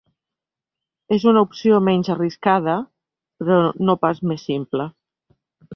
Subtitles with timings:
[1.17, 2.79] És una opció menys arriscada,
[3.45, 4.93] però no pas més simple.